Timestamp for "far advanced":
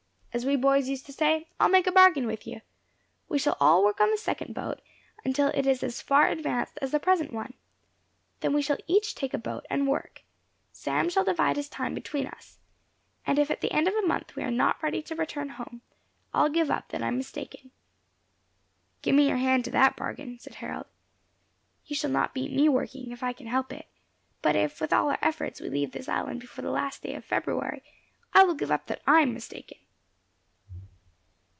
6.01-6.79